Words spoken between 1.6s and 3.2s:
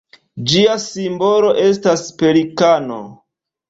estas pelikano.